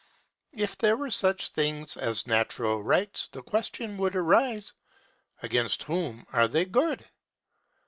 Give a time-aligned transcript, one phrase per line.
[0.55, 4.73] If there were such things as natural rights, the question would arise,
[5.43, 7.05] Against whom are they good?